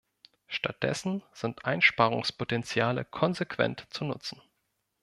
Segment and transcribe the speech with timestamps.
[0.47, 4.41] Stattdessen sind Einsparungspotentiale konsequent zu nutzen.